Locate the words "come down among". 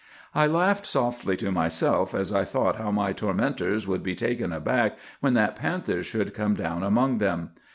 6.33-7.19